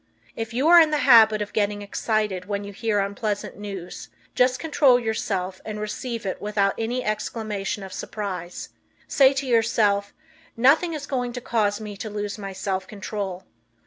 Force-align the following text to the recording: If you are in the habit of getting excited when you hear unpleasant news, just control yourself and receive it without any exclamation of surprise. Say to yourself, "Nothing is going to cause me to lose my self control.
If 0.35 0.51
you 0.51 0.67
are 0.67 0.81
in 0.81 0.89
the 0.89 0.97
habit 1.05 1.43
of 1.43 1.53
getting 1.53 1.83
excited 1.83 2.45
when 2.45 2.63
you 2.63 2.73
hear 2.73 2.99
unpleasant 2.99 3.55
news, 3.59 4.09
just 4.33 4.57
control 4.59 4.99
yourself 4.99 5.61
and 5.63 5.79
receive 5.79 6.25
it 6.25 6.41
without 6.41 6.73
any 6.75 7.03
exclamation 7.05 7.83
of 7.83 7.93
surprise. 7.93 8.69
Say 9.07 9.31
to 9.33 9.45
yourself, 9.45 10.11
"Nothing 10.57 10.93
is 10.95 11.05
going 11.05 11.33
to 11.33 11.41
cause 11.41 11.79
me 11.79 11.95
to 11.97 12.09
lose 12.09 12.39
my 12.39 12.51
self 12.51 12.87
control. 12.87 13.43